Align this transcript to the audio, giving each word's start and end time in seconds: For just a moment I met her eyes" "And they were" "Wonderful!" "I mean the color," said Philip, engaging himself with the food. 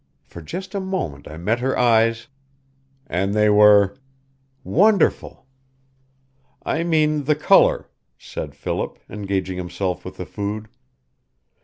For 0.23 0.41
just 0.41 0.73
a 0.73 0.79
moment 0.79 1.27
I 1.27 1.37
met 1.37 1.59
her 1.59 1.77
eyes" 1.77 2.27
"And 3.05 3.35
they 3.35 3.51
were" 3.51 3.95
"Wonderful!" 4.79 5.45
"I 6.65 6.81
mean 6.83 7.25
the 7.25 7.35
color," 7.35 7.87
said 8.17 8.55
Philip, 8.55 8.97
engaging 9.11 9.57
himself 9.57 10.03
with 10.03 10.17
the 10.17 10.25
food. 10.25 10.69